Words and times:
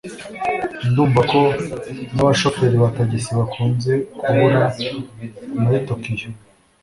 Ndumva 0.89 1.21
ko 1.31 1.39
nabashoferi 2.13 2.75
ba 2.81 2.89
tagisi 2.97 3.31
bakunze 3.39 3.91
kubura 4.19 4.61
muri 5.61 5.77
Tokiyo 5.87 6.29